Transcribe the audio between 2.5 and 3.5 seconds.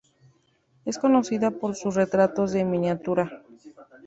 de miniatura.